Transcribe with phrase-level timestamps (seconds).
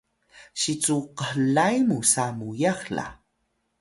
[0.59, 3.07] si cu khlay musa muyax la